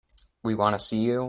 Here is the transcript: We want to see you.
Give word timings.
We 0.43 0.55
want 0.55 0.79
to 0.79 0.79
see 0.79 0.99
you. 1.01 1.19